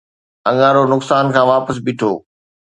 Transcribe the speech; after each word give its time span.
اڱارو 0.49 0.83
نقصان 0.93 1.25
کان 1.33 1.45
واپس 1.51 1.77
بيٺو 1.85 2.11